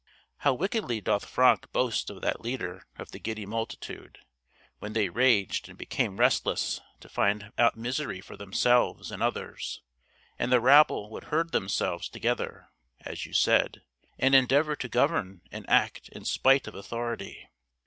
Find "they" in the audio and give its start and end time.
4.93-5.09